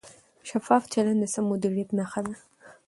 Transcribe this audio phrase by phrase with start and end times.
[0.49, 2.33] شفاف چلند د سم مدیریت نښه ده.